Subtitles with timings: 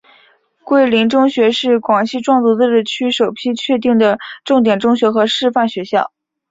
[0.63, 6.11] 桂林中学是广西壮族自治区首批确定的重点中学和示范学校。